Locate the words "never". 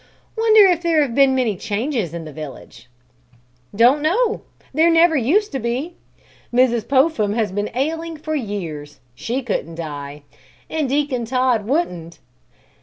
4.89-5.15